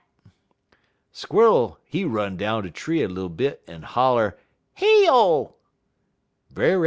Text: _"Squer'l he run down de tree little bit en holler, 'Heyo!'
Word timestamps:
_"Squer'l 1.11 1.77
he 1.85 2.03
run 2.05 2.35
down 2.35 2.63
de 2.63 2.71
tree 2.71 3.05
little 3.05 3.29
bit 3.29 3.63
en 3.67 3.83
holler, 3.83 4.35
'Heyo!' 4.79 5.53